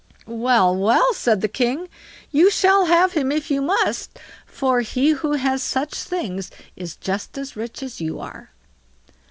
[0.25, 1.87] "Well, well!" said the king,
[2.31, 7.37] "you shall have him if you must; for he who has such things is just
[7.37, 8.49] as rich as you are."